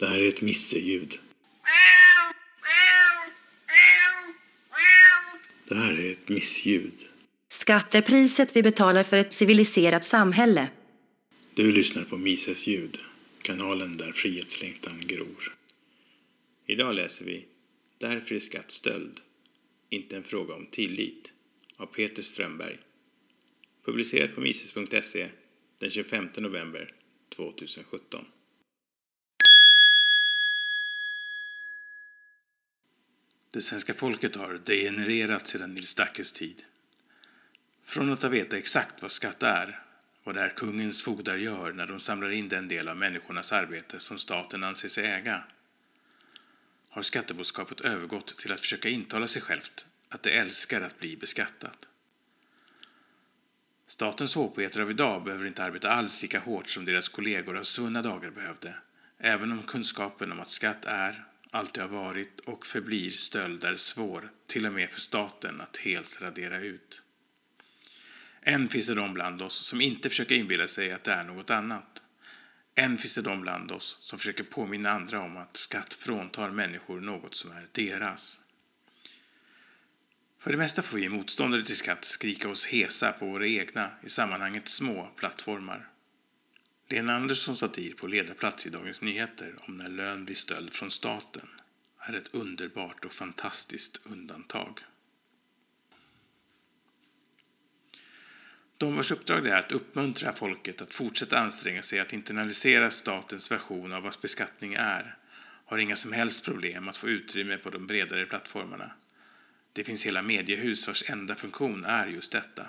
[0.00, 1.18] Det här är ett misseljud.
[5.68, 7.08] Det här är ett missljud.
[7.48, 10.68] Skatt är priset vi betalar för ett civiliserat samhälle.
[11.54, 12.98] Du lyssnar på Mises ljud,
[13.42, 15.56] kanalen där frihetslängtan gror.
[16.66, 17.46] Idag läser vi
[17.98, 19.20] Därför är skatt stöld,
[19.88, 21.32] inte en fråga om tillit
[21.76, 22.78] av Peter Strömberg.
[23.84, 25.28] Publicerat på mises.se
[25.78, 26.94] den 25 november
[27.28, 28.24] 2017.
[33.52, 36.64] Det svenska folket har degenererat sedan Nils Dackes tid.
[37.84, 39.82] Från att ha vetat exakt vad skatt är,
[40.24, 44.00] vad det är kungens fogdar gör när de samlar in den del av människornas arbete
[44.00, 45.44] som staten anser sig äga,
[46.88, 51.88] har skatteboskapet övergått till att försöka intala sig självt att det älskar att bli beskattat.
[53.86, 58.02] Statens hovpoeter av idag behöver inte arbeta alls lika hårt som deras kollegor av svunna
[58.02, 58.74] dagar behövde,
[59.18, 64.66] även om kunskapen om att skatt är, alltid har varit och förblir stölder svår, till
[64.66, 67.02] och med för staten, att helt radera ut.
[68.42, 71.50] Än finns det de bland oss som inte försöker inbilla sig att det är något
[71.50, 72.02] annat.
[72.74, 77.00] Än finns det de bland oss som försöker påminna andra om att skatt fråntar människor
[77.00, 78.40] något som är deras.
[80.38, 84.08] För det mesta får vi motståndare till skatt skrika oss hesa på våra egna, i
[84.08, 85.89] sammanhanget små, plattformar.
[86.92, 91.48] Lena Anderssons satir på ledarplats i Dagens Nyheter om när lön blir stöld från staten
[91.98, 94.80] är ett underbart och fantastiskt undantag.
[98.76, 103.50] De vars uppdrag det är att uppmuntra folket att fortsätta anstränga sig att internalisera statens
[103.50, 105.16] version av vad beskattning är
[105.64, 108.92] har inga som helst problem att få utrymme på de bredare plattformarna.
[109.72, 112.66] Det finns hela mediehus vars enda funktion är just detta.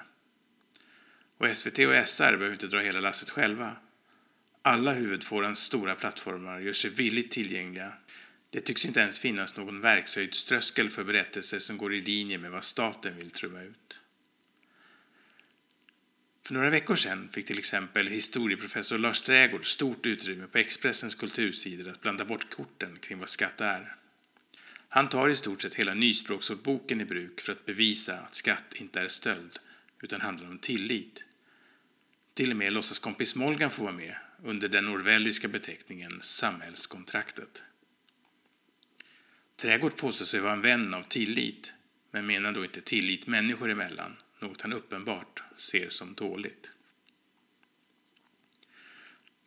[1.38, 3.76] Och SVT och SR behöver inte dra hela lasset själva.
[4.64, 7.94] Alla huvudfårans stora plattformar gör sig villigt tillgängliga.
[8.50, 12.64] Det tycks inte ens finnas någon verkshöjdströskel för berättelser som går i linje med vad
[12.64, 14.00] staten vill trumma ut.
[16.44, 21.92] För några veckor sedan fick till exempel historieprofessor Lars Trägård stort utrymme på Expressens kultursidor
[21.92, 23.96] att blanda bort korten kring vad skatt är.
[24.90, 29.02] Han tar i stort sett hela Nyspråksordboken i bruk för att bevisa att skatt inte
[29.02, 29.60] är stöld
[30.02, 31.26] utan handlar om tillit.
[32.34, 37.64] Till och med låtsaskompis Molgan får vara med under den orwelliska beteckningen samhällskontraktet.
[39.56, 41.74] Trädgård påstår sig vara en vän av tillit,
[42.12, 46.72] men menar då inte tillit människor emellan, något han uppenbart ser som dåligt.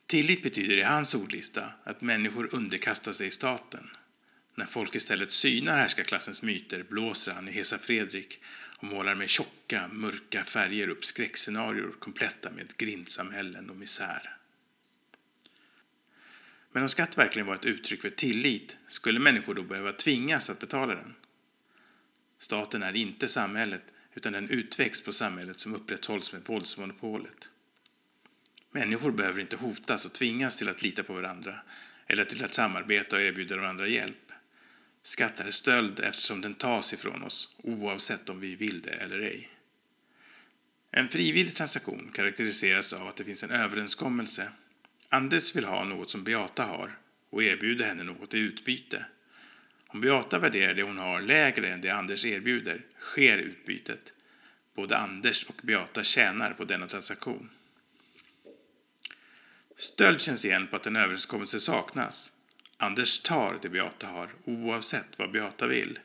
[0.06, 3.90] Tillit betyder i hans ordlista att människor underkastar sig staten.
[4.54, 8.42] När folk istället synar härskarklassens myter blåser han i Hesa Fredrik
[8.76, 14.36] och målar med tjocka, mörka färger upp skräckscenarier kompletta med grindsamhällen och misär.
[16.74, 20.58] Men om skatt verkligen var ett uttryck för tillit skulle människor då behöva tvingas att
[20.58, 21.14] betala den.
[22.38, 23.82] Staten är inte samhället
[24.14, 27.50] utan den utväxt på samhället som upprätthålls med våldsmonopolet.
[28.70, 31.60] Människor behöver inte hotas och tvingas till att lita på varandra
[32.06, 34.32] eller till att samarbeta och erbjuda varandra hjälp.
[35.02, 39.50] Skatt är stöld eftersom den tas ifrån oss oavsett om vi vill det eller ej.
[40.90, 44.48] En frivillig transaktion karaktäriseras av att det finns en överenskommelse
[45.14, 46.98] Anders vill ha något som Beata har
[47.30, 49.04] och erbjuder henne något i utbyte.
[49.86, 54.12] Om Beata värderar det hon har lägre än det Anders erbjuder sker utbytet.
[54.74, 57.50] Både Anders och Beata tjänar på denna transaktion.
[59.76, 62.32] Stöld känns igen på att en överenskommelse saknas.
[62.76, 65.98] Anders tar det Beata har oavsett vad Beata vill.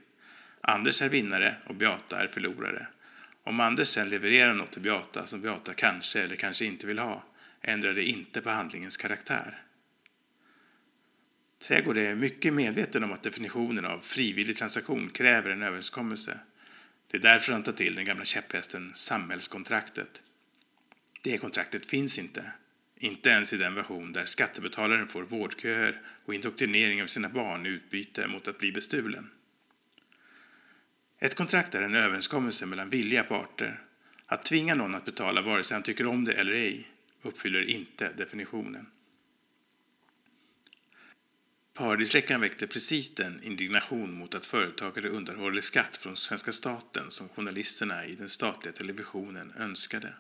[0.62, 2.88] Anders är vinnare och Beata är förlorare.
[3.44, 7.24] Om Anders sen levererar något till Beata som Beata kanske eller kanske inte vill ha
[7.62, 9.64] ändrade inte på handlingens karaktär.
[11.59, 16.40] Trädgård är mycket medveten om att definitionen av frivillig transaktion kräver en överenskommelse.
[17.08, 20.22] Det är därför han tar till den gamla käpphästen samhällskontraktet.
[21.22, 22.52] Det kontraktet finns inte.
[22.96, 27.70] Inte ens i den version där skattebetalaren får vårdköer och indoktrinering av sina barn i
[27.70, 29.29] utbyte mot att bli bestulen.
[31.20, 33.82] Ett kontrakt är en överenskommelse mellan villiga parter.
[34.26, 36.88] Att tvinga någon att betala vare sig han tycker om det eller ej
[37.22, 38.88] uppfyller inte definitionen.
[41.74, 48.06] Paradisläckan väckte precis den indignation mot att företagare undanhåller skatt från svenska staten som journalisterna
[48.06, 50.14] i den statliga televisionen önskade.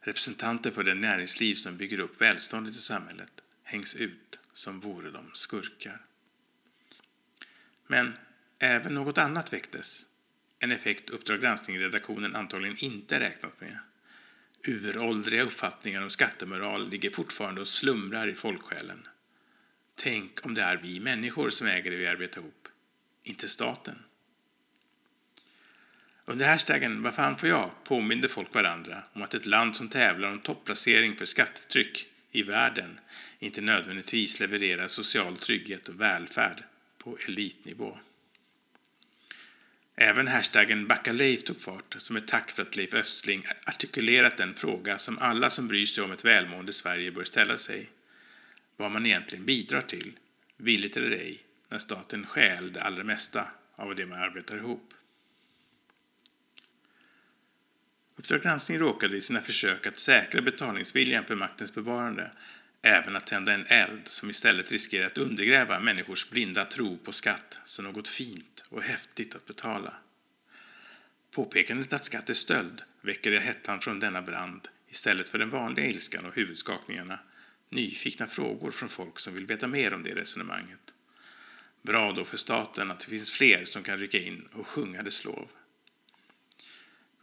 [0.00, 5.30] Representanter för det näringsliv som bygger upp välståndet i samhället hängs ut som vore de
[5.34, 6.00] skurkar.
[7.86, 8.12] Men
[8.58, 10.06] även något annat väcktes.
[10.58, 13.78] En effekt Uppdrag granskning-redaktionen antagligen inte räknat med
[14.64, 19.08] uråldriga uppfattningar om skattemoral ligger fortfarande och slumrar i folksjälen.
[19.94, 22.68] Tänk om det är vi människor som äger det vi arbetar ihop,
[23.22, 23.98] inte staten.
[26.24, 27.70] Under hashtaggen Vad fan får jag?
[27.84, 33.00] påminde folk varandra om att ett land som tävlar om topplacering för skattetryck i världen
[33.38, 36.64] inte nödvändigtvis levererar social trygghet och välfärd
[36.98, 37.98] på elitnivå.
[40.00, 44.54] Även hashtaggen Backa Leif tog fart som ett tack för att Leif Östling artikulerat den
[44.54, 47.90] fråga som alla som bryr sig om ett välmående Sverige bör ställa sig.
[48.76, 50.12] Vad man egentligen bidrar till,
[50.56, 54.94] villigt eller ej, när staten stjäl det allra mesta av det man arbetar ihop.
[58.16, 62.30] Uppdrag granskning råkade i sina försök att säkra betalningsviljan för maktens bevarande
[62.82, 67.58] även att tända en eld som istället riskerar att undergräva människors blinda tro på skatt
[67.64, 69.94] som något fint och häftigt att betala.
[71.30, 75.86] Påpekandet att skatt är stöld väcker i hettan från denna brand istället för den vanliga
[75.86, 77.18] ilskan och huvudskakningarna
[77.70, 80.94] nyfikna frågor från folk som vill veta mer om det resonemanget.
[81.82, 85.24] Bra då för staten att det finns fler som kan rycka in och sjunga dess
[85.24, 85.48] lov.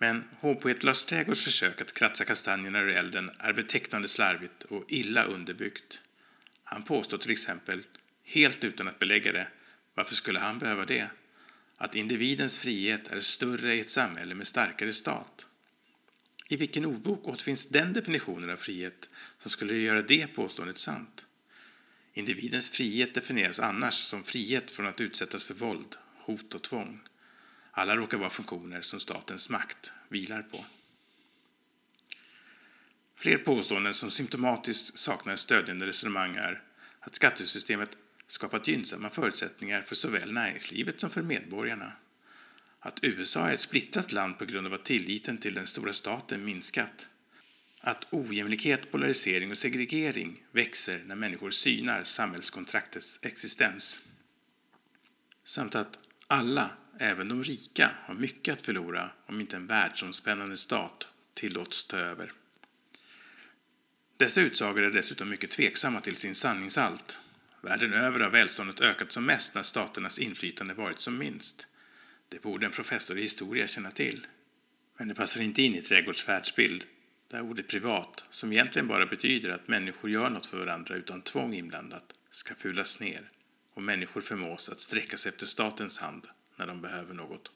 [0.06, 5.24] Men H-poet Lars Trägårds försök att kratsa kastanjerna ur elden är betecknande slarvigt och illa
[5.24, 6.02] underbyggt.
[6.64, 7.84] Han påstår till exempel,
[8.24, 9.48] helt utan att belägga det,
[9.94, 11.08] varför skulle han behöva det?
[11.78, 15.48] Att individens frihet är större i ett samhälle med starkare stat.
[16.48, 19.10] I vilken ordbok återfinns den definitionen av frihet
[19.40, 21.26] som skulle göra det påståendet sant?
[22.14, 27.00] Individens frihet definieras annars som frihet från att utsättas för våld, hot och tvång.
[27.78, 30.66] Alla råkar vara funktioner som statens makt vilar på.
[33.16, 36.64] Fler påståenden som symptomatiskt saknar stödjande resonemang är
[37.00, 41.92] att skattesystemet skapat gynnsamma förutsättningar för såväl näringslivet som för medborgarna.
[42.80, 46.46] Att USA är ett splittrat land på grund av att tilliten till den stora staten
[46.46, 47.10] minskat.
[47.80, 54.02] Att ojämlikhet, polarisering och segregering växer när människor synar samhällskontraktets existens.
[55.44, 61.08] Samt att alla Även de rika har mycket att förlora om inte en världsomspännande stat
[61.34, 62.32] tillåts ta över.
[64.18, 67.20] Dessa utsagor är dessutom mycket tveksamma till sin sanningshalt.
[67.62, 71.68] Världen över har välståndet ökat som mest när staternas inflytande varit som minst.
[72.30, 74.28] Det borde en professor i historia känna till.
[74.98, 76.86] Men det passar inte in i Trädgårds världsbild,
[77.28, 81.54] där ordet privat, som egentligen bara betyder att människor gör något för varandra utan tvång
[81.54, 83.32] inblandat, ska fulas ner
[83.76, 87.52] och människor förmås att sträcka sig efter statens hand när de behöver något.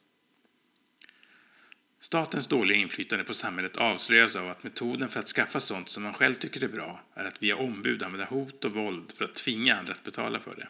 [2.00, 6.14] Statens dåliga inflytande på samhället avslöjas av att metoden för att skaffa sånt som man
[6.14, 9.76] själv tycker är bra är att via ombud använda hot och våld för att tvinga
[9.76, 10.68] andra att betala för det.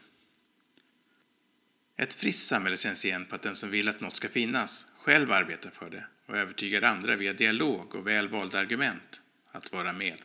[1.97, 5.33] Ett friskt samhälle känns igen på att den som vill att något ska finnas själv
[5.33, 10.19] arbetar för det och övertygar andra via dialog och väl valda argument att vara med.